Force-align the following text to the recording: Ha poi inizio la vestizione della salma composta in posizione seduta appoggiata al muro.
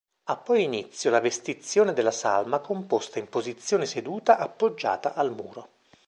Ha 0.29 0.35
poi 0.35 0.63
inizio 0.63 1.11
la 1.11 1.19
vestizione 1.19 1.93
della 1.93 2.09
salma 2.09 2.57
composta 2.57 3.19
in 3.19 3.29
posizione 3.29 3.85
seduta 3.85 4.39
appoggiata 4.39 5.13
al 5.13 5.31
muro. 5.31 5.69